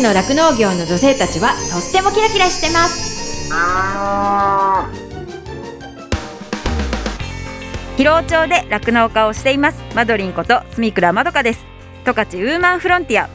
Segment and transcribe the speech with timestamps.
[0.00, 3.50] 勝の酪農業の女性たちはとってもキラキラしてます。
[7.96, 9.82] 広尾町で酪農家をしています。
[9.94, 11.64] マドリンこと住倉まどかです。
[12.06, 13.28] 十勝ウーマンフロンティア。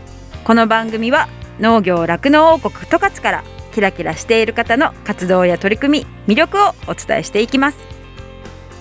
[0.43, 1.29] この番組は
[1.59, 3.43] 農業酪農王国十勝から
[3.73, 7.77] キラキラしている方の活動や取り組み魅力をお伝えしていきます。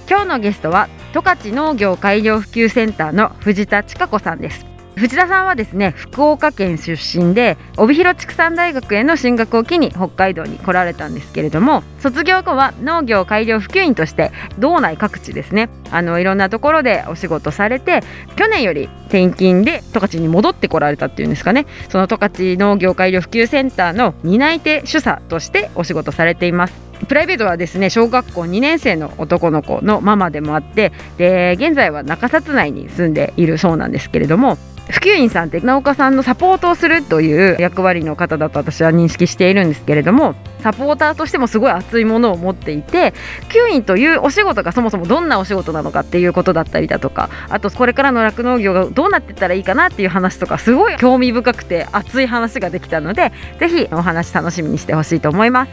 [0.08, 4.66] 今日のゲストは十勝農業改良普及センターの藤田千佳子さんです
[4.96, 18.02] 藤田さんはですね福岡県出身で帯広畜産大学への進学を機に北海道に来られたんですけれども卒業後は農業改良普及員として道内各地ですねあのいろんなところでお仕事されて
[18.36, 21.66] 去年より転勤で十勝に戻ってこられたっていうんですかね。
[21.88, 26.74] その十勝農業改良普及センターの担い手主査としてお仕事されています。
[27.08, 34.58] プライベートはですね小学校2年生の男の子のママでもあってで現在は中札内に住んでいるそうなんですけれども
[34.90, 43.12] 普及員さんって直岡さんのサポートをするという役割の方だと私は認識しているんですけれどもサポーターとしてもすごい熱いものを持っていて
[43.48, 55.72] 普及員というお仕事がそもそもどんなお仕事なのかっていうことだったりだとかあとこれからの酪農業がどうなっていったらいいかなっていう話とかすごい興味深くて熱い話ができたのでぜひお話楽しみにしてほしいと思います。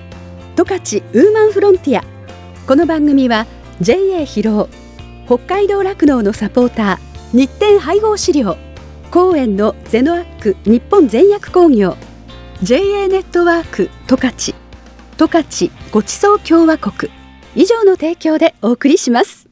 [0.56, 2.04] 十勝ウーマンフロンティア。
[2.67, 3.45] この番組は
[3.80, 4.70] JA 広尾
[5.26, 8.70] 北海道酪農のサポーター日展配合飼料。
[9.12, 11.98] 公園のゼノアック日本全薬工業
[12.64, 14.56] JA ネットワーク十勝
[15.17, 17.12] 十勝ごちそう共和国。
[17.54, 19.50] 以上の提供でお送りします。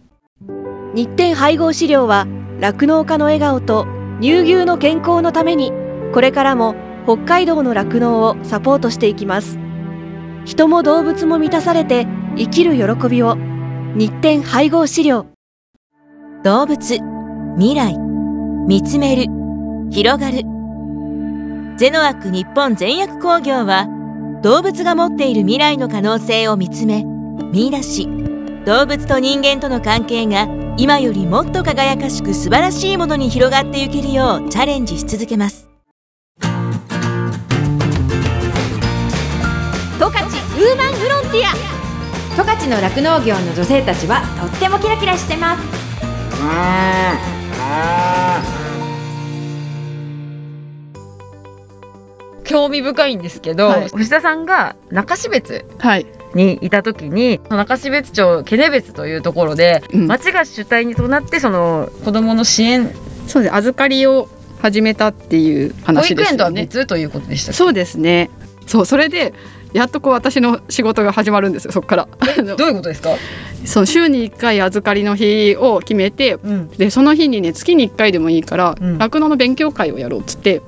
[0.96, 2.26] 日展配合飼料は
[2.62, 3.86] 酪農家の笑顔と
[4.22, 5.74] 乳牛の健康のために
[6.14, 9.60] これからも北海道の酪農をサポートしていきます。
[10.46, 13.36] 人も動物も満たされて生きる喜びを。
[13.96, 15.26] 日展配合飼料。
[16.44, 17.00] 動物
[17.58, 17.98] 未来
[18.66, 19.39] 見つめる
[19.92, 20.44] 広がる。
[21.78, 23.88] ゼノアック日本全薬工業は
[24.44, 27.04] 動物が持っている未来の可能性を見つめ
[27.52, 28.08] 見出し。
[28.66, 30.48] 動物と人間との関係が
[30.78, 35.70] 今よりもっと輝かしく素晴らしいものに広がっていけるようチャレンジし続けます。
[36.40, 36.48] 十
[40.06, 41.70] 勝ウーマンフロンティア。
[42.36, 45.64] 十勝の酪農業の女性たちはとってもキラキラしてます
[52.50, 55.66] 興味深いんですけど、はい、藤田さんが中標津
[56.34, 62.92] にいた時に、はい、中標津町ケネ別というところで、うん、町が主体にとなってその子どもの支援
[63.28, 64.28] そうです預かりを
[64.62, 66.26] 始めたっていう話ですよね。
[66.26, 68.30] 保育園とは別ということでしたそうですね。
[68.66, 69.34] そうそれで
[69.72, 72.08] やっとこう私の仕事が始まるんですよそこから。
[72.58, 73.12] どういうことですか？
[73.66, 80.62] その週に1回預かりの日を決めて、うん、でその日にね月に1回でもいいから酪農、うん、の勉強会をやろうっつって、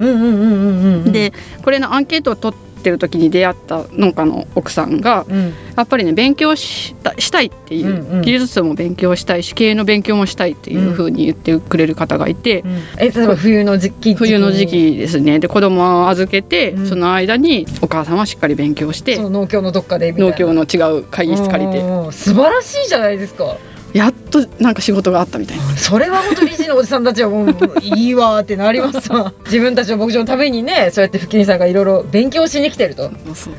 [1.12, 15.40] でこれのアンケートを取ってってる時に出会った農家の奥さんが、うん、やっぱりね勉強したしたいっていう、うんうん、技術も勉強したいし経営の勉強もしたいっていうふうに言ってくれる方がいて、うん、え例えば冬の時期冬の時期ですね。
[15.40, 21.81] で子供を預けて、その間にお母さんはしっかり勉強して農協のどっかで農協の違う会議室借りて。
[22.12, 23.58] 素晴らしいじゃないですか。
[23.94, 25.64] やっとなんか仕事があったみたいな。
[25.75, 29.34] それは本当理事のおじさんたちはもういいわってなりますわ。
[29.46, 33.12] 自分たちの牧場のためにねそうやって福金さんがいろいろ勉強しに来てると。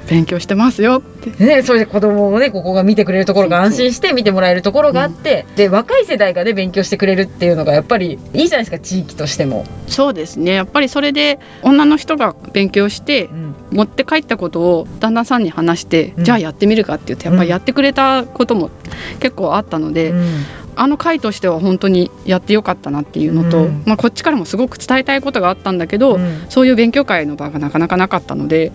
[0.09, 1.45] 勉強してますよって。
[1.45, 9.65] ねそれで子供もねここが見てくれるところが安心して見てもらえるところがあって、うん、で若い世代がね勉強してくれるっていうのがやっぱりいいじゃないですか地域としても。
[9.87, 10.55] そうですね。
[10.55, 18.71] やっぱりそれで女の人が勉強して、うん、持って帰ったことを旦那さんに話して、うん、じゃあやってみるかって言ってやっぱりやってくれたことも
[19.21, 20.15] 結構あったので、
[20.77, 28.73] あの回としては本当にやってよかったなっていうのと、うん、まあ、こっちからもすごく伝えたいことがあったんだけど、うん、そういう勉強会の場がなかなかなかったので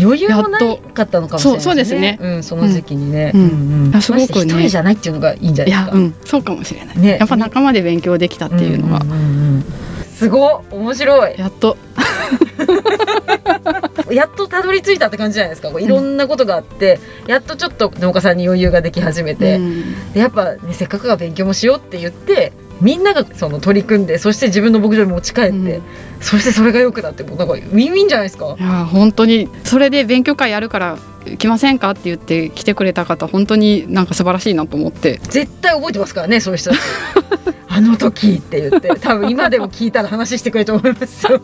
[0.00, 0.58] 余裕もな
[0.94, 4.00] かったのかもしれない、ね、そうですね、うん、その時期にね、うん。
[4.00, 4.42] すごくね。
[4.42, 5.98] 一人じゃないっていうのがいいんじゃないですか。
[5.98, 9.00] いや、そうかもしれない、ね、やっぱ仲間で勉強できたっていうのが、
[10.14, 11.38] すご面白い。
[11.38, 11.76] やっと
[14.10, 15.68] やっとたどり着いたって感じじゃないですか。
[15.80, 25.82] いろんなことがあって、うん、やっとちょっと農家さんに余裕ができ始めて、うん、でやっぱ、ね、せっかくが勉強もしようって言ってみんながその取り組んでそして自分の牧場に持ち帰って、うん、
[26.20, 28.56] そしてそれがよくなってもうなんかウィンウィンじゃないですか。
[28.58, 30.98] いや本当にそれで勉強会やるから
[31.38, 35.20] 来ませんかって言って来てくれた方本当になんか素晴らしいなと思って。
[35.24, 36.70] 絶対覚えてますからねそういう人
[37.68, 41.40] あの時って言って多分今でも聞いたら話してくれると思いますよ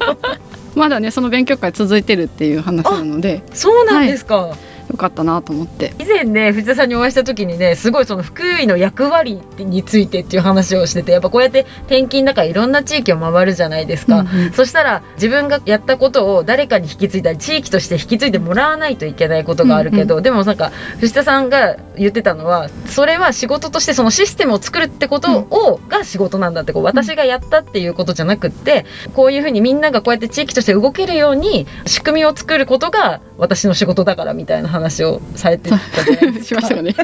[0.77, 3.43] まだねその勉強会続いてるっていう話なので。
[3.53, 4.59] そうなんですか、はい、
[4.91, 5.95] よかったなと思って。
[5.99, 36.61] 以前ね藤田さんにお会いした時にねすごいその福井の役割についてっていう話をしててやっぱこうやって転勤だからいろんな地域を回るじゃないですか、うんうん、そしたら自分がやったことを誰かに引き継いだり地域として引き継いでもらわないといけないことがあるけど、うんうん、でもなんか藤田さんが言ってたのはそれは仕事としてそのシステムを作るってことを、が仕事なんだってこう私がやったっていうことじゃなくってこういうふうにみんながこうやって地域として動けるように仕組みを作ることが私の仕事だからみたいな話をされてたじゃないですか。
[36.61, 36.95] しましたよね。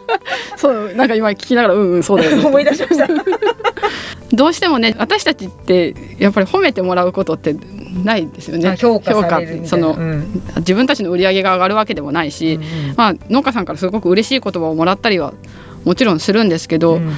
[0.56, 3.08] そうなんか今聞きながらうんうんそうだよ、ね、 思い出しました。
[4.32, 7.56] どうしてもね私たちってやっぱり褒めてもらうことって
[8.04, 8.76] ないですよね。
[8.76, 9.12] 評価
[9.64, 15.34] その、うん、自分たちの売り上げが上がるわけでもないし、うんうん、まあ農家さんからすごく嬉しい言葉をもらったりは
[15.84, 17.10] もちろんするんですけど、うん、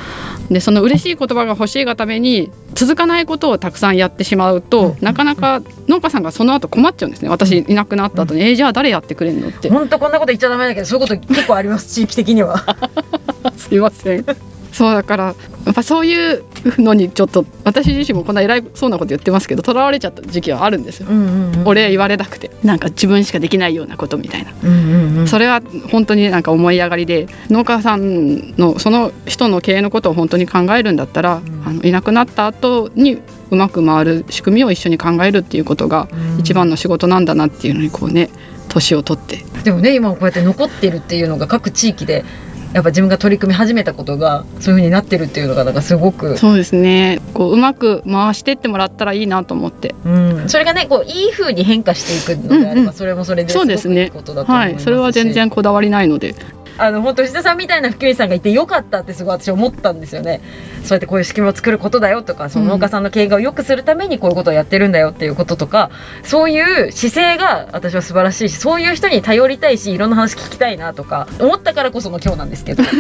[0.49, 7.29] でその嬉しい言葉が欲しいがために続かないことをたくさんやってしまうと、うん、なかなか農家さんがその後困っちゃうんですね。
[7.29, 9.69] 私いなくなった後に、うん、えー、じゃあ誰やってくれるのって。
[9.71, 12.65] 本当こんなこと言っちゃダメだけどそういうこと結構あります地域的には。
[13.57, 14.25] すいません
[14.73, 15.25] そうだから
[15.65, 16.45] やっぱそういう
[16.79, 25.61] のにちょっと私自身もこんな偉いそうなこと言ってますけどとらわれちゃった時期はあるんですよ、うんうんうん、俺言われなくてなんか自分しかできないようなことみたいな、うんうんうん、それは
[25.91, 33.19] 本当になんか思い上がりで農家さんのその人の経営のことを本当に考えるんだったら、うん、あのいなくなった後に
[33.51, 36.09] うまく回る仕組みを一緒に考えるっていうことが
[36.39, 38.31] 一番の仕事なんだなっていうのにこうね
[38.69, 39.45] 年を取って。
[39.63, 42.25] でもね今こうやって残ってるっていうのが各地域で
[42.73, 47.21] やっぱ自分が取り組み始めたことがそういうふうになってるっていうのがなんかすごくそうですね。
[47.35, 54.11] こううまく回してってもらったらいいなと思って、うん、それがねこういいふうに変化していくのであれば、それもそれでそうですね。
[54.47, 54.79] はい。
[54.79, 56.35] それは全然こだわりないので
[56.79, 60.41] あの本当石田さんみたいな福井さんがいてよかったってすごい私思ったんですよね。
[60.83, 65.91] そうやってこういう仕組みを作ることだよとかその農家さんの経営を良くするためにこういうことをやってるんだよっていうこととか
[66.25, 72.83] そういう姿勢が私は素晴らしいしそういう人に頼りたいしいろんな話聞きたいなとか思ったからこその今日なんですけど。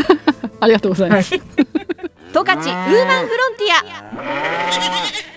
[0.60, 1.42] ありがとうございます、はい、
[2.32, 5.31] 十勝ウーマンフロンティア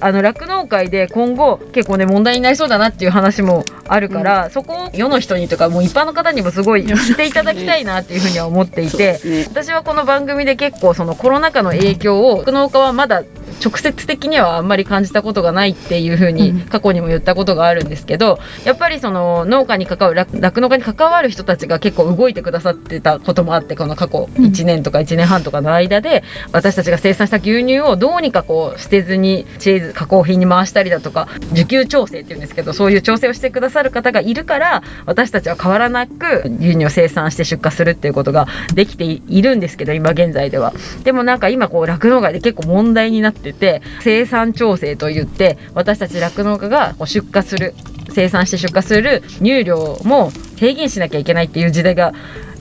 [0.00, 13.22] あの酪農界で今後結構ね問題になりそうだなっていう話もあるから、うん、そこを世の人にとかもう一般の方にもすごい知っていただきたいなっていうふうには思っていて、ね、私はこの番組で結構そのコロナ禍の影響を酪農家はまだ
[13.62, 26.22] 直接的にはあんまり感じたことがないっていうふうに過去にも言ったことがあるんですけどやっぱりその農家に関わる酪農家に関わる人たちが結構動いてくださってたこともあってこの過去1年とか1年半とかの間で
[26.52, 40.72] 私たちが生産した牛乳をどうにかこう捨てずにチーズ加工品に回したりだとか需給調整っていうんですけどそういう調整をしてくださる方がいるから私たちは変わらなく牛乳を生産して出荷するっていうことができているんですけど今現在では。
[41.04, 47.74] でもなんか今こう酪農界で結構問題になってて生産調整といって私たち酪農家が出荷する
[48.10, 52.12] 生産して出荷する乳量も低減しなきゃいけないっていう時代が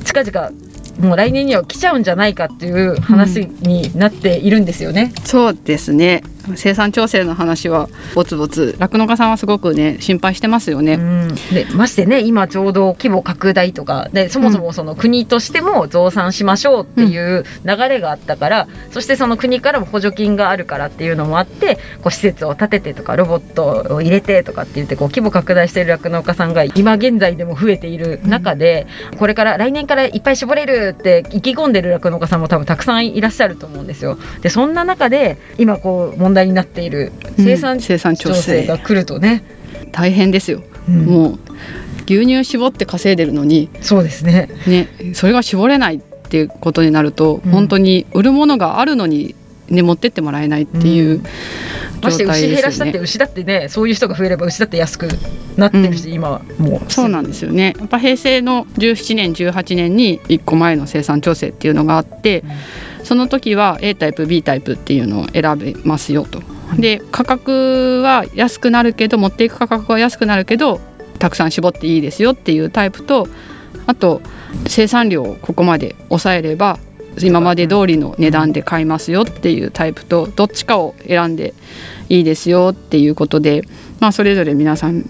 [0.06, 0.52] 近々
[1.00, 5.14] もう来年には来ちゃうんじゃないかっていう話になっているんですよね。
[5.18, 6.24] うん、そうですね
[6.56, 10.98] 生産調整の話はぼつぼつ酪農家さんはすごくね心配してますよね。
[11.54, 34.18] でましてね今ちょうど規模拡大とかでそもそもその国としても増産しましょうっていう流れがあったから、うん、そしてその国からも補助金があるからっていうのもあってこう施設を建ててとかロボットを入れてとかって言ってこう規模拡大している酪農家さんが今現在でも増えている中で、うん、これから来年からいっぱい絞れるって意気込んでる酪農家さんも多分たくさんいらっしゃると思うんですよ。
[34.42, 38.66] でそんな中で今こう問題になっている生産調整。
[38.66, 39.44] が来るとね、
[39.84, 41.40] うん、大変ですよ、うん、もう
[42.06, 44.50] 牛乳絞って稼いでるのにそうですね。
[44.68, 49.36] ねそれが絞れないっていうことになると、うん、本当に売るものがあるのに
[49.70, 51.22] ね、持ってってもらえないっていう、
[52.02, 55.08] まして牛減らしたって牛だってねそういう人が増えれば牛だって安く
[55.58, 56.92] なってるし、うん、今はもう。
[56.92, 57.76] そうなんですよね。
[57.78, 62.44] やっぱ平成の17年18年に1個前の生産調整っていうのがあって、
[62.99, 66.44] うん、その時は A タイプ B タイプっていうのを選べますよと。
[66.78, 70.80] で価格は安くなるけど持っていく価格は安くなるけど
[71.18, 73.28] たくさん絞っていいですよっていうタイプと
[73.88, 74.22] あと
[74.68, 76.78] 生産量をここまで抑えれば
[77.20, 81.56] 今まで通りの値段で買いますよっていうタイプとどっちかを選んで
[82.10, 83.64] いいですよっていうことで、
[84.00, 85.04] まあ、それぞれ皆さん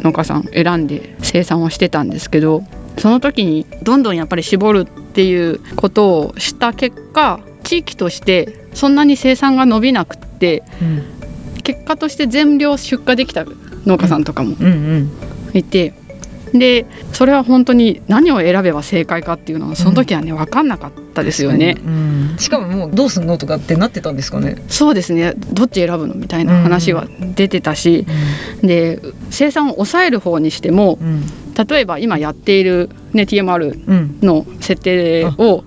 [0.00, 2.64] 農家さん選んで生産をしてたんですけど
[2.98, 13.44] その時にどんどんやっぱり絞るっていうことをした結果地域としてそんなに生産が伸びなくって、うん、結果として全量出荷できた
[13.86, 14.56] 農家さんとかも
[15.52, 15.94] いて。
[16.52, 24.56] でそれは本当に何を選べば正解かっていうのはその時はね分かんなかったですよね、うん、しかももうどうすんのとかってなってたんですかね。
[24.68, 25.34] そうですね。
[25.34, 28.06] どっち選ぶのみたいな話は出てたし、
[28.62, 29.00] うん、で
[29.30, 31.24] 生産を抑える方にしても、うん、
[31.56, 35.64] 例えば今やっている、ね、TMR の設定を、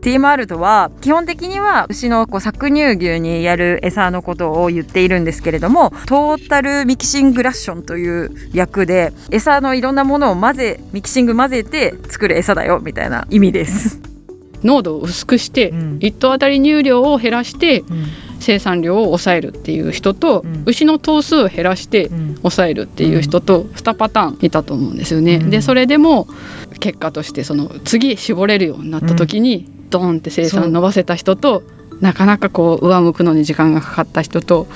[0.00, 14.00] TMR とは基本的には牛のこう搾乳牛にやる餌のことを言っているんですけれどもトータルミキシングラッションという役で餌のいろんなものを混ぜミキシング混ぜて作る餌だよみたいな意味です。
[14.62, 25.36] 濃度を薄くして、うん、1頭当たり乳量を減らして、うん生産量を抑えるっていう人と、うん、牛の頭数を減らして抑えるっていう人と2パターンいたと思うんですよね。
[25.36, 26.28] うん、でそれでも
[26.80, 31.62] 結果としてその次絞れるようになった時に、ドーンって生産伸ばせた人と
[32.00, 34.66] なかなかこう上向くのに時間がかかった人と。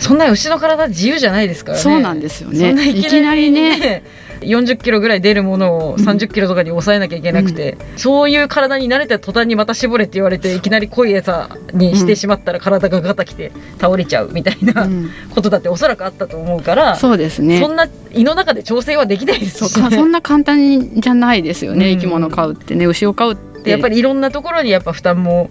[0.00, 1.82] そんな牛の体自由じゃないですからね。
[1.82, 2.88] そうなんですよね。
[2.90, 4.02] いきなりね
[4.44, 14.88] 40キロぐらい出るものを30キロとかに抑えなきゃいけなくて、うん、そういう体に慣れた途端にまた絞れって言われていきなり濃い餌にしてしまったら体がガタきて倒れちゃうみたいな
[15.34, 17.60] ことだっておそらくあったと思うから、そうですね。
[17.60, 23.70] そんな胃の中で調整はできないですし、ね、そんな簡単じゃないですよね、生き物飼うってね牛を飼うって。
[23.70, 25.48] やっぱりいろんなところにやっぱ負担も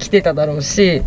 [0.00, 1.02] 来てただろうし、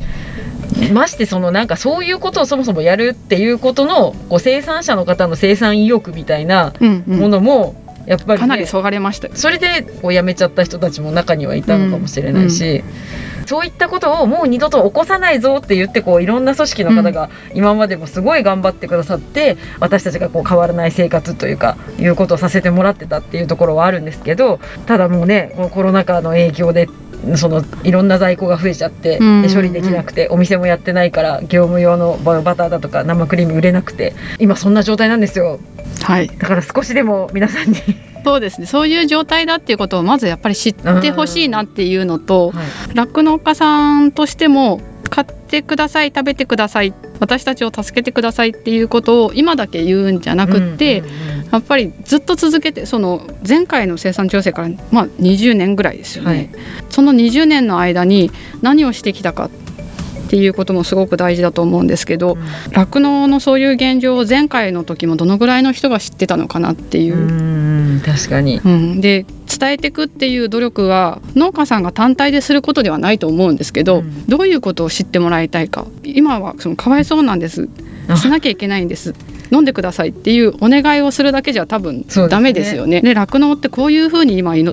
[0.94, 6.74] ましてそのなんかそういうことをそもそもやるっていうことのこう生産者の方の生産意欲みたいな
[7.06, 7.76] ものも、
[8.08, 13.40] やっぱり、ね、かなりそがれましたそれでこう辞めちゃった人たちも中にはいたのかもしれないし、うん。
[13.42, 26.88] うん、そういったことをもう二度と起こさないぞって言ってこういろんな組織の方が今までもすごい頑張ってくださって、私たちがこう変わらない生活というかいうことをさせてもらってたっていうところはあるんですけどただもうねこのコロナ禍の影響で
[27.36, 35.60] そのいろんな在庫が増えちゃって、で処理できなくてお店もやってないから業務用のバターだとか生クリーム売れなくて今そんな状態なんですよ。
[36.04, 37.78] はい、だから少しでも皆さんに。
[38.24, 38.68] そうですね。
[38.68, 42.52] そういう状態だっていうことをまずやっぱり知ってほしいなっていうのと
[42.94, 46.94] 酪農、はい、家さんとしても買ってください食べてください。
[47.20, 51.04] 私たちを助けてくださいっていうことを今だけ言うんじゃなくって、
[51.52, 56.50] やっぱりずっと続けてその前回の生産調整から、まあ、20年ぐらいですよね、はい、
[56.90, 59.50] その20年の間に何をしてきたか
[60.28, 62.38] っていうこともすごく大事だと思うんですけど
[62.74, 67.98] 酪農、うん、のそういう現状を前回の時もどのぐらいの人が知ってたのかなっていう。
[67.98, 75.88] う確かに、うん、で伝えていくっていう努力は農家さんが単体ですることではないと思うんですけど、うん、どういうことを知ってもらいたいか。
[76.04, 77.70] 今はそのかわいそうなんです。
[78.16, 79.16] しなきゃいけないんです。
[79.52, 83.02] 飲んでくださいっていうお願いをするだけじゃ多分ダメですよね。
[83.02, 84.64] で酪農、ってこういうふうに今営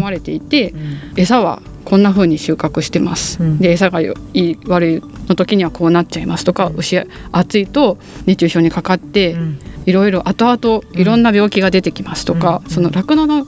[0.00, 7.00] まれていて、うん、餌はこんな風に収穫してます、うん、で餌がいい悪いの時にはこうなっちゃいますとか、うん、牛
[7.32, 9.36] 暑いと熱中症にかかって、
[9.86, 13.46] いろいろ後々いろんな病気が出てきますとか、その酪農の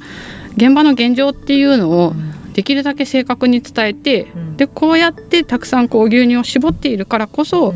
[0.56, 2.14] 現場の現状っていうのを
[2.54, 4.26] できるだけ正確に伝えて、
[4.56, 7.74] でこうやってたくさんこう牛乳を絞っているからこそ、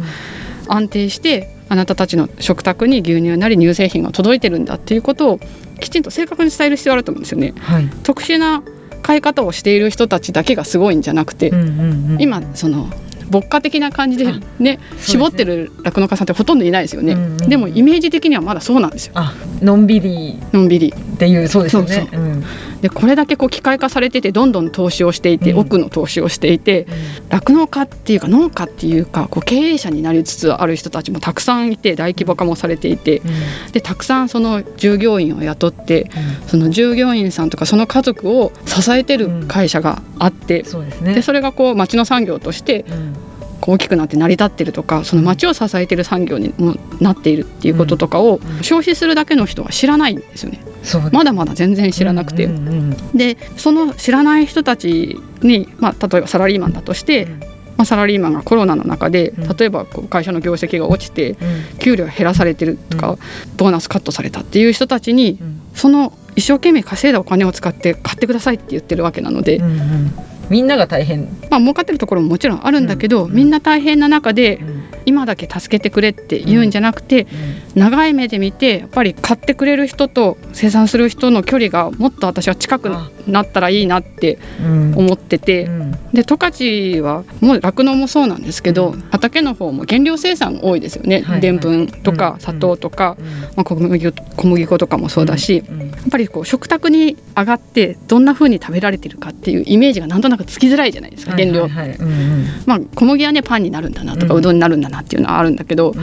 [0.69, 5.41] 安定してあなたたちの食卓に牛乳なり乳製品が届いてるんだっていうことを
[5.81, 7.55] きちんと正確に伝える必要があると思うんですよね。
[7.59, 8.63] はい、特殊な
[9.03, 11.51] 買い方をしている人たちだけがすごいんじゃなくて、
[12.19, 12.89] 今その
[13.31, 19.15] 牧歌的な感じでね絞ってる酪農家さんってほとんどいないですよね、うんうん、でもイメージ的にはまだそうなんですよ。
[19.63, 20.39] のんびり。
[20.53, 20.93] のんびり。
[20.97, 22.09] っていうそうですよね。
[22.81, 26.87] でこれだけこう機械化されててどんどん投資をしていて、うん、奥の投資をしていて
[27.29, 36.11] 酪農、家っていうか農家っていうかこう経営者になりつつある人たちもたくさんいて大規模化もされていて、うん、でたくさんその従業員を雇って、
[36.43, 42.87] うん、その従業員さんとかその家族を支えてる会社があって、そで、ね、それがこう町の産業として
[43.61, 50.61] 大きくなって成り立ってるとかその町を支えてる産業にもなっているっていうこととかを消費するだけの人は知らないんですよね。
[51.13, 57.27] まだまだ全然知らなくて、うんうんうん、でその知らない人たちに、まあ、例えばサラリーマンだとして、
[57.77, 61.37] まあ、サラリーマンがコロナの中で例えばこう会社の業績が落ちて、
[61.79, 63.19] 給料が減らされてるとか、
[63.57, 65.39] ボーナスカットされたっていう人たちに、
[65.75, 71.29] その一生懸命稼いだお金を使って買ってくださいって言ってるわけなので、うんうんみんなが大変。
[71.49, 77.27] まあ儲かってるところももちろんあるんだけど、うん、みんな大変な中で、うん、今だけ助けてくれって言うんじゃなくて、
[77.75, 83.11] うん、長い目で見てやっぱり買ってくれる人と生産する人の距離がもっと私は近くなっ
[83.51, 84.39] たらいいなって
[84.95, 85.69] 思ってて、
[86.13, 91.23] で十勝はもう酪農もそうなんですけど、畑の方も原料生産多いですよね。
[91.41, 93.17] でんぷんとか砂糖とか、
[93.57, 101.69] まあ、小麦小麦粉とかもそうだし、やっぱりこう食卓に上がってどんな風に食べられてるかっていうイメージがなんとなくつきづらいじゃないですか原料、
[102.67, 105.95] まあ小麦はねパンになるんだなとか、うどんになるんだなっていうのはあるんだけど、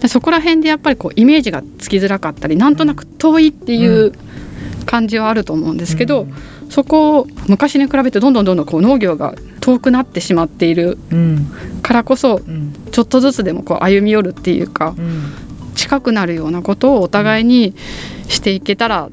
[0.00, 4.12] でそこら辺でやっぱりこうイメージがつきづらかったりなんとなく遠いっていう
[4.86, 6.26] 感じはあると思うんですけど、
[6.74, 10.98] そこを昔に比べてどんどんどんどんこう農業が遠くなってしまっている
[11.82, 12.40] からこそ、
[12.90, 14.96] ちょっとずつでもこう歩み寄るっていうか、
[15.76, 17.76] 近くなるようなことをお互いに
[18.26, 19.08] していけたら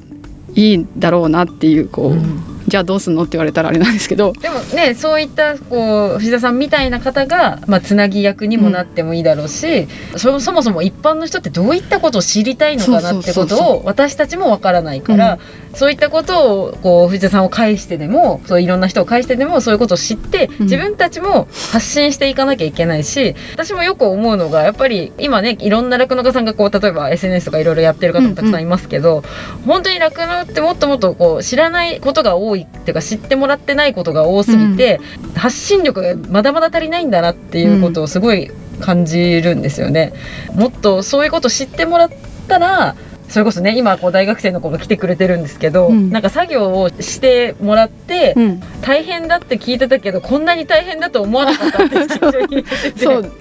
[0.55, 2.15] いいだろうなっていうこ
[2.60, 4.31] う、じゃあどうすんのって言われたらあれなんですけど。
[4.31, 29.23] でもねそういったこう藤田さんみたいな方が、まあ、つなぎ役にもなってもいいだろうし、うん、そそもそも一般の人ってどういったことを知りたいのかなってことを私たちもわからないから、うん、そういったことをこう藤田さんを介してでもそういろんな人を介してでもそういうことを知って自分たちも発信していかなきゃいけないし私もよく思うのがやっぱり今ねいろんな酪農家さんがこう例えば SNS とかいろいろやってる方もたくさんいますけど、うんうん、
[29.65, 40.13] 本当に酪農ってもっともっとこう知らないことが多いっていうか知ってもらってないことが多すぎて、うん、発信力がまだまだ足りないんだなっていうことをすごい感じるんですよね。
[40.55, 42.09] もっとそういうこと知ってもらっ
[42.47, 42.95] たら
[43.29, 51.97] それこそね今こう大学生の子が来てくれてるんですけど、うん、なんか作業をしてもらって、うん、大変だって聞いてたけどこんなに大変だと思わなかったって
[53.01, 53.31] そう。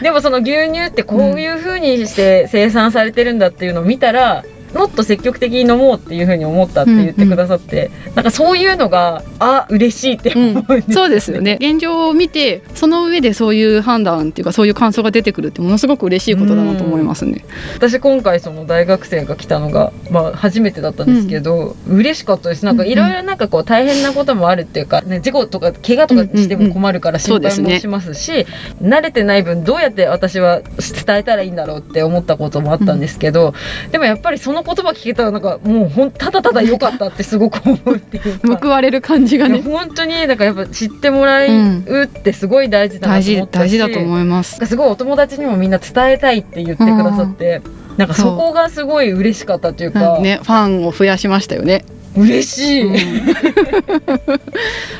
[0.00, 4.44] でもその牛乳ってこういうふうにして生産されてるんだっていうのを見たら、
[4.76, 10.84] もっと積極的に飲もうっていうふうに思ったって言ってくださって、うんうん、なんかそういうのがあ嬉しいって思うね。
[10.86, 11.58] うん、そうですよね。
[11.60, 22.64] 現状を見てその上でそういう判断っていうかそういう感想が出てくるってものすごく嬉しいことだなと思いますね、私今回その大学生が来たのが、まあ、初めてだったんですけど、うん、嬉しかったです。
[22.64, 33.54] なんかいろいろなんかこう大変なこともあるっていうか、ね、事故とか怪我とかしても困るから心配もしますし、うんうんね、慣れてない分どうやって私は伝えたらいいんだろうって思ったこともあったんですけど、
[33.90, 39.62] でもやっぱりその言葉聞けたらなんかもうほんただただ良かったってすごく思うっていう 報われる感じがね。
[39.62, 44.64] 本当になんかやっぱ知ってもらうってすごい大事だなと思ったし、大事だと思います。
[44.66, 47.62] すごいお友達にもみんな伝えたいって言ってくださって、
[47.96, 51.84] なんかそこがすごい嬉しかったというか、ね、ファンを増やしましたよね
[52.16, 52.96] 嬉しい、うん、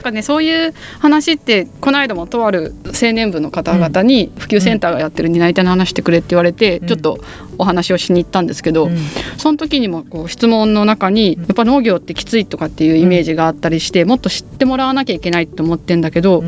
[0.03, 7.19] かね、そういう話ってこの間もとある青年部の方々に普及センターがやってる担い手の話してくれって言われて、ちょっと
[7.59, 8.97] お話をしに行ったんですけど、うん、
[9.37, 16.45] その時にもこう質問の中にやっぱ農業ってきついとかっていうイメージがあったりしてもっと知ってもらわなきゃいけないと思ってんだけど、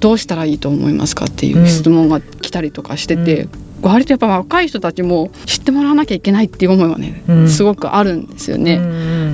[0.00, 3.48] どうしたらいいと思いますかっていう質問が来たりとかしてて、
[3.88, 8.80] 割とやっぱ若い人たちも知ってもらわなきゃいけないっていう思いはね、うん、すごくあるんですよね、う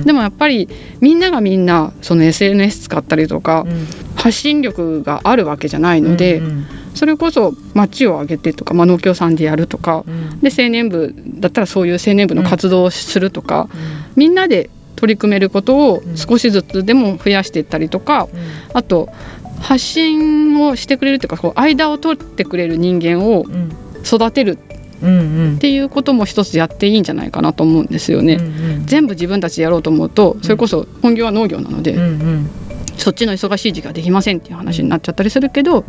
[0.01, 0.67] ん、でもやっぱり
[0.99, 10.03] みんながみんなその SNS 使ったりとか、うん、発信力があるわけじゃないので、うんそれこそ町を挙げてとか、まあ、農協さんでやるとか、
[10.41, 13.69] で青年部だったらそういう青年部の活動をするとか、
[14.17, 18.27] みんなで取り組めることを少しずつでも増やしていったりとか、
[18.73, 19.07] あと
[19.61, 23.45] 発信をしてくれるというかこう間を取ってくれる人間を
[24.05, 24.57] 育てる
[25.01, 28.35] っていうことも一つやっていいんじゃないかなと思うんですよね。
[28.35, 28.47] うんう
[28.81, 32.49] ん、全部自分たちでやろうと思うとそれこそ本業は農業なので、うんうん、
[32.97, 35.85] そっちの忙しい時期はできませんっていう話になっちゃったりするけど、うん、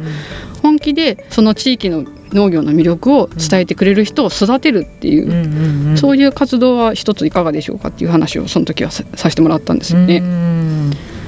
[0.62, 10.22] 本気でその地域の農業の魅力を伝えてくれる人を育てるっていう、うんうんうん、そういう活動は一ついかがでしょうかっていう話をその時はさせてもらったんですよね。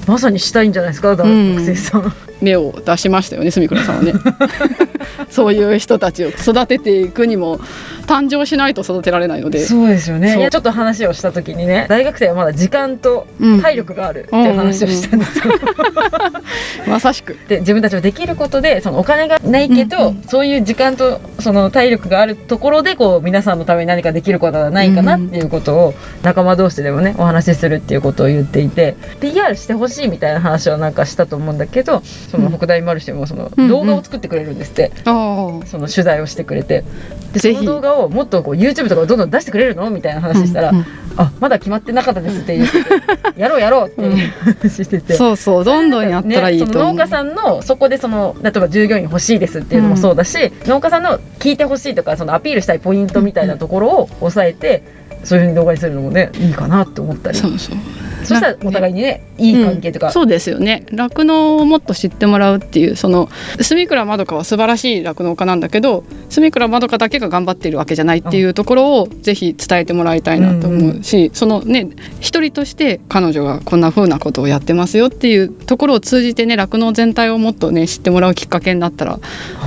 [0.07, 1.17] まさにしたいんじゃないですか？
[1.17, 4.13] 大学生さん、目を出しましたよね住倉さんはね
[5.31, 7.59] そういう人たちを育てていくにも
[8.07, 9.65] 誕生しないと育てられないので。
[9.65, 10.49] そうですよね。
[10.51, 13.27] ちょっと話をした時にね大学生はまだ時間と
[13.63, 15.55] 体力があるっていう話をしたんですよ、
[16.87, 17.37] まさしく。
[17.49, 28.97] で自分たちはできることでそのお金がないけど、うんうん、そういう時間とその体力があるところでこう皆さんのために何かできることはないかなっていうことを仲間同士でもねお話しするっていうことを言っていて。
[29.21, 32.01] PR してほしいみたいな話をなんかしたと思うんだけど
[32.31, 36.85] その北大マルシェもその動画を作ってくれるんですって、その取材をしてくれて
[37.33, 40.85] でその動画をもっとこう YouTube とかどんどん出してくれるのみたいな話したら、うんうん、
[41.17, 54.85] あまだ決まってなかったですって言ってやろうやろうっていう話してて、そうそうどんどんやったらいいと、ね、農家さんのそこでその例えば従業員欲しいですっていうのもそうだし、うん、農家さんの聞いてほしいとかそのアピールしたいポイントみたいなところを抑えて、
[55.25, 57.39] そういうふうに動画にするのもねいいかなって思ったり。
[57.39, 57.77] そうそう
[58.25, 60.87] そしたらお互いにねいい関係とか、うん、そうですよね。
[60.91, 63.29] 酪農をもっと知ってもらうっていうその
[63.61, 71.25] 住倉まどかは素晴らしい酪農家なんだけど住倉まどかだけが頑張っているわけじゃないっていうところをぜひ伝えてもらいたいなと思うし、うん。
[71.25, 71.89] うん、そのね
[72.21, 79.19] 一人として彼女がこんな風なことをやってますよっていうところを通じてね酪農全体をもっとね知ってもらうきっかけになったら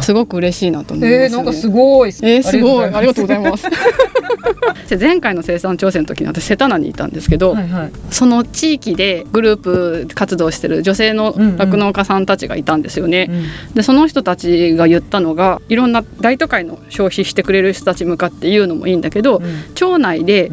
[0.02, 2.10] すごく嬉しいなと思います、ね、えー、なんかすごい。
[2.10, 2.86] えー、すごい。
[2.86, 3.67] ありがとうございます。
[5.00, 13.28] 前回の生産調整の時に私瀬田名にいたんですけど、はいはい、その地域でグループ活動してる女性の酪農家さんたちがいたんですよね。
[13.30, 13.36] うん。
[13.38, 20.52] うん、でその人たちが言ったのがいろんな大都会の消費してくれる人たち向かって言うのもいいんだけど、うん、町内で、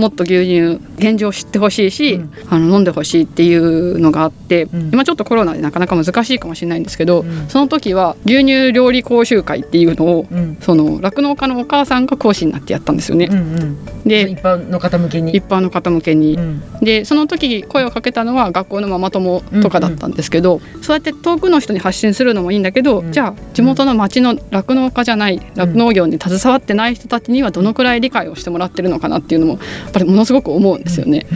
[0.00, 10.26] もっと牛乳現状を知ってほしいし、うん、あの飲んでほしいっていうのがあって、うん、今ちょっとコロナでなかなか難しいかもしれないんですけど、うん、その時は牛乳料理講習会っていうのを、
[10.60, 13.28] その酪農家のお母さんが講師になってやったんですよね。
[13.30, 15.36] うんうん、で一般の方向けに。
[15.36, 16.38] 一般の方向けに、
[16.80, 20.76] でその時声をかけたのは学校のママ友とかだったんですけど、うん。
[20.76, 29.58] うん、そうやって遠くの人に発信するのもいいんだけど、じゃあ地元の町の酪農家じゃない酪農業に携わってない人たちにはどのくらい理解をしてもらってるのかなっていうのもや
[29.90, 31.26] っぱりものすごく思うんですよね。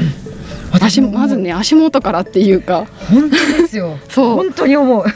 [0.73, 2.87] 私まずね足元からっていうか。
[3.11, 3.97] 本当ですよ。
[4.09, 4.35] そう。
[4.37, 5.05] 本当に思う。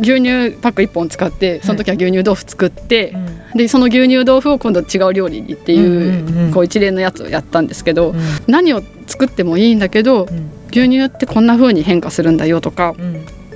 [0.00, 3.20] 牛乳パック1本使ってその時は牛乳豆腐作って、は
[3.54, 12.94] い、でその牛乳豆腐を今度違う料理にっていううんうんうん、こう一連のやつをやったんですけど、うん、何を作ってもいいんだけど、うん、牛乳ってこんな風に変化するんだよとか、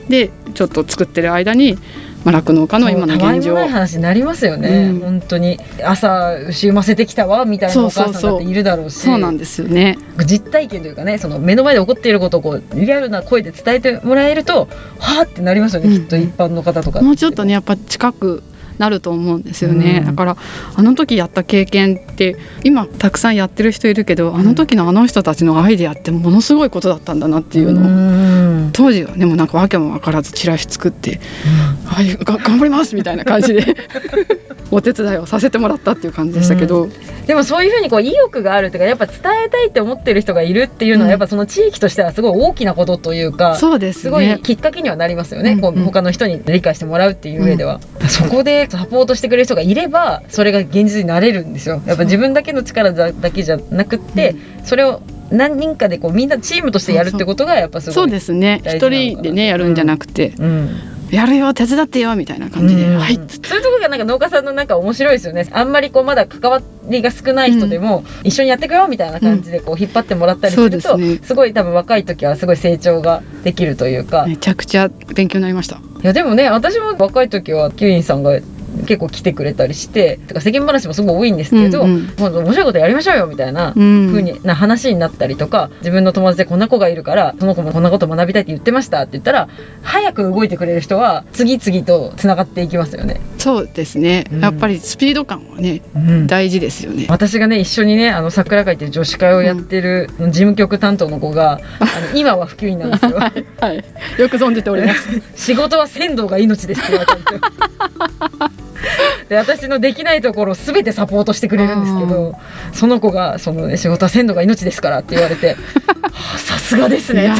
[0.08, 1.78] でちょっと作ってる間に
[2.24, 3.54] まあ、酪農家の今の現状。
[3.54, 8.98] ない話になりますよね、うん、本当に朝牛産ませてきたわみたいなお母さんだっているだろうし。
[8.98, 9.98] そうなんですよね。
[10.26, 18.42] 実体験というかねその目の前で起こっていることをこうリアルな声で伝えてもらえるとはあってなりますよね、うん、きっと一般の方とかもうちょっとねやっぱ近く
[18.78, 20.36] なると思うんですよね、うん、だから
[20.74, 28.23] あの時やった経験って今たくさんやってる人いるけどあの時のあの人たちのアイデアってものすごいことだったんだなっていうのを、うん、
[28.72, 31.20] 当時はでもなんか訳も分からずチラシ作って
[31.86, 33.76] 「はい、頑張ります」みたいな感じで
[34.70, 36.92] お手伝いをさせてもらったっていう感じでしたけど、うん、
[37.26, 47.80] でもそういうふうにこう意欲があるというかやっぱ伝えたいって思ってる人がいるっていうのは、やっぱその地域としてはすごい大きなことというかそうです、ね、すごいきっかけにはなりますよね、うんうん、こう他の人に理解してもらうっていう上では。
[48.08, 51.54] そこでサポートしてくれる人がいればそれが現実になれるん。
[51.54, 55.00] ですよやっぱ自分だけの力だけじゃなくって、それを
[55.34, 58.62] 何人かでこうみんなチームとしてやるってことがやっぱすごいそうですね。
[58.64, 60.70] 一人でねやるんじゃなくて、うん、
[61.10, 63.28] やるよ手伝ってよみたいな感じで、うん、はいそういう
[63.62, 65.48] ところがなんか農家さんのなんか面白いですよね。
[65.52, 74.26] あんまりこうまだ関わりが少ない人でも、一緒にやっていくよみたいな感じでこう引っ張ってもらったりすると、すすごい多分若い時はすごい成長ができるというか。
[74.26, 75.76] めちゃくちゃ勉強になりました。
[75.76, 78.38] いやでもね私も若い時はキュウインさんが
[78.86, 89.48] 結構来てくれたりしてとか世間話もすごい多いんですけど、うんうん、もう面白いことやりましょうよみたいなふうにな話になったりとか自分の友達でこんな子がいるからその子もこんなこと学びたいって言ってましたって言ったら
[89.82, 93.20] 早く動いてくれる人は次々とつながっていきますよね。
[93.38, 97.06] そうですね、うん、やっぱりスピード感はね、うん、大事ですよね。
[97.08, 103.16] 私がね一緒にねあの桜会っていう女子会をやってる事務局担当の子が、あの 今は普及員なんですよ。
[103.16, 103.84] はい、はい、
[104.18, 105.08] よく存じております。
[105.36, 108.63] 仕事は鮮度が命ですって言われたん
[109.28, 112.34] で私のできないところを全てサポートしてくれるんですけど
[112.72, 115.56] その子がその、ね「仕事は鮮度が命ですから」って言われて
[116.36, 117.32] さすがですね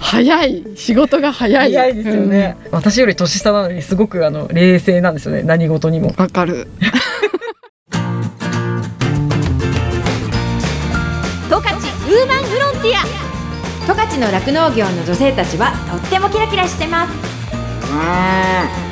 [0.00, 0.64] 早い。
[0.74, 1.72] 仕事が早い。
[1.72, 6.14] 早いですよね、うん、私より年下なのにすごくあの冷静なんですよね何事にも。
[6.16, 6.68] わかる。
[11.48, 13.26] 十勝ウーマンフロンティア。
[13.86, 18.85] 十勝の酪農業の女性たちはとってもキラキラしてます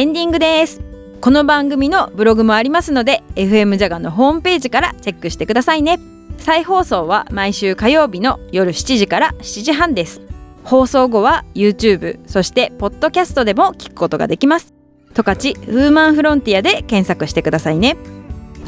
[0.00, 0.80] エンディングです。
[1.20, 6.00] この番組のブログもありますので FM ジャガのホームページからチェックしてくださいね。
[6.38, 10.22] 再放送は毎週火曜日の夜7時から7時半です。
[10.64, 14.72] 放送後は YouTube そしてポッドキャストでも聞くことができます。
[15.12, 17.98] 十勝ウーマンフロンティアで検索してくださいね。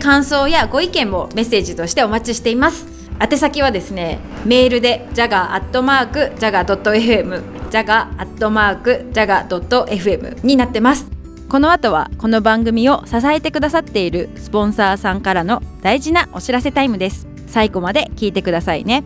[0.03, 2.87] 感想やご意見もメッセージとしてお待ちしています。
[3.19, 11.22] 宛先はですねメールで jaga.jaga.fm jaga.jaga.fm になってます。
[11.53, 17.27] この後はこの番組を支えてくださっているスポンサーさんからの大事なお知らせタイムです。
[17.47, 19.05] 最後まで聞いてくださいね。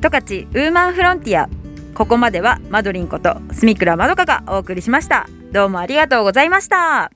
[0.00, 1.50] 十勝ウーマンフロンティア。
[1.94, 5.28] ここまではマドリンこと住倉まどかがお送りしました。
[5.52, 7.12] どうもありがとうございました。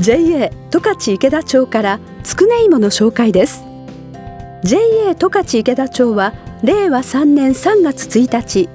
[0.00, 3.64] JA 十勝池田町からつくね芋の紹介です。
[4.64, 8.68] JA 十勝池田町は令和3年3月1日。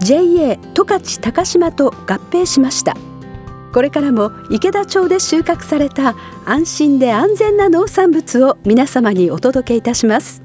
[0.00, 2.96] JA 十勝高島と合併しました。
[3.78, 10.42] これからも池田町で収穫された安心で安全な農産物を皆様にお届けいたします。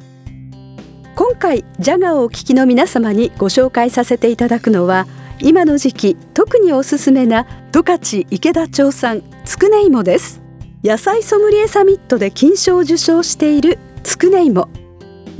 [1.16, 5.08] 今回ジャガをお聞きの皆様にご紹介させていただくのは
[5.40, 10.40] 今の時期特におすすめな十勝池田町産つくね芋です。
[10.84, 14.70] 野菜ソムリエサミットで金賞を受賞しているつくね芋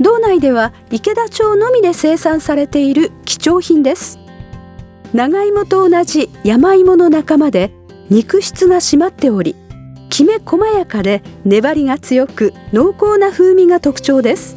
[0.00, 4.18] 道内では池田町のみで生産されている貴重品です。
[5.12, 7.70] 長芋と同じ山芋の仲間で
[8.10, 9.56] 肉質が締まっており
[10.10, 14.56] きめ細やかで粘りが強く濃厚な風味が特徴です。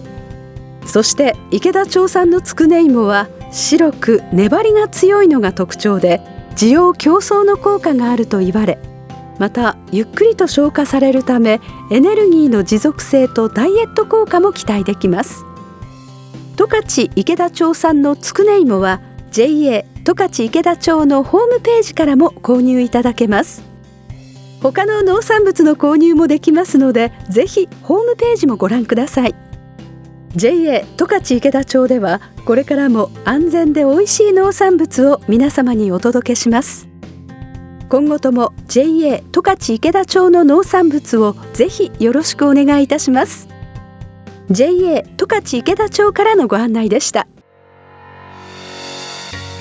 [0.85, 6.21] そして池田町産のつくね芋は白く粘りが強いのが特徴で
[6.55, 8.79] 需要競争の効果があると言われ
[9.37, 11.59] またゆっくりと消化されるため
[11.91, 15.43] エネルギーの持続性とダイエット効果も期待できます。
[16.55, 19.01] 十勝池田町産のつくね芋は
[19.37, 23.61] JA 十勝池田町のホームページからも購入いただけます。
[24.63, 29.35] 他の農産物の購入もできますのでぜひホームページもご覧ください。
[30.35, 36.87] JA 十勝池田町ではこれからも安全で美味しい農産物を皆様にお届けします。
[37.89, 43.47] 今後とも JA 十勝池田町の農産物をぜひよろしくお願いいたします。
[44.49, 47.27] JA 十勝池田町からのご案内でした。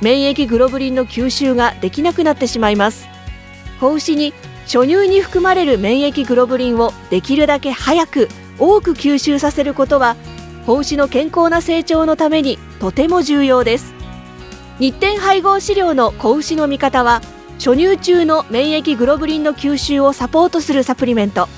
[0.00, 3.08] 免疫グロブリンの吸収ができなくなってしまいます。
[3.80, 4.32] 子牛に
[4.64, 10.16] 初乳に含まれる免疫グロブリンをできるだけ早く多く吸収させることは
[10.66, 13.94] 子牛の健康な成長のためにとても重要です。
[14.78, 17.22] 日展配合飼料の子牛の味方は
[17.58, 21.48] 初乳中の免疫グロブリンの吸収をサポートするサプリメント。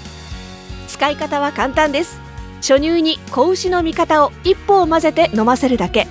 [0.88, 2.20] 使い方は簡単です。
[2.60, 6.06] 初乳に子牛の味方を一歩を混ぜて飲ませるだけ。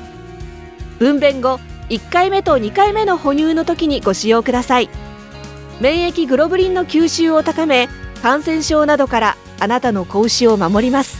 [0.99, 4.89] 分娩後1回目と2回目の哺乳の時にご使用ください。
[5.81, 7.89] 免疫グロブリンの吸収を高め
[8.21, 11.19] 感染症などからあなたの子牛を守ります。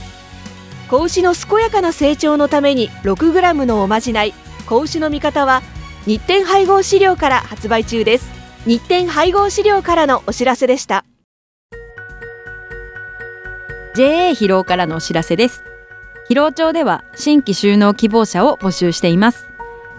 [0.89, 4.33] 子牛の健やかな成長のために 6g のおまじない
[4.67, 5.61] 子牛の味方は
[6.05, 8.29] 日展配合飼料から発売中です。
[8.65, 11.05] 日展配合飼料からのお知らせでした。
[13.95, 15.63] JA 広尾からのお知らせです。
[16.27, 19.48] 広尾町では新規就農希望者を募集しています。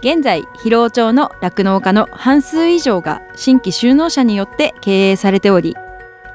[0.00, 5.76] 現在広尾町の酪農家の半数以上が新規就農者によって経営されており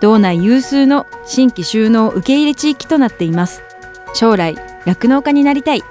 [0.02, 3.64] 道内有数の新規就農受け入れ地域となっています。
[4.14, 5.84] 将来酪農家になりたい。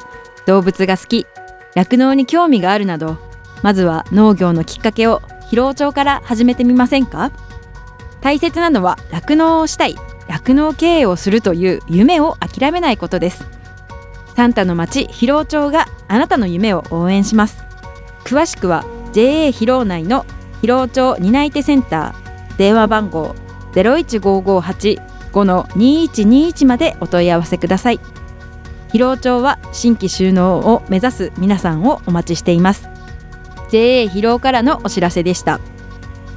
[0.46, 1.26] 動物が好き。
[1.74, 3.18] 酪農に興味があるなど
[3.62, 7.32] まずは農業のきっかけを広尾町から始めてみませんか？
[8.20, 9.96] 大切なのは酪農をしたい。
[10.28, 13.44] 酪農経営をするという夢を諦めないことです。
[14.36, 17.63] サンタの町広尾町があなたの夢を応援します。
[18.24, 20.24] 詳しくは JA 広尾内の
[20.60, 23.34] 広尾町担い手センター電話番号
[23.72, 28.00] 01558-5-2121までお問い合わせください。
[28.92, 32.88] 広尾町は新規収納を目指す皆さんをお待ちしています。
[33.70, 35.58] JA 広尾からのお知らせでした。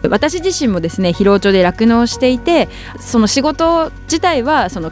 [0.10, 2.67] 私自身もですね広尾町で酪農していて
[3.00, 4.91] その仕事自体はその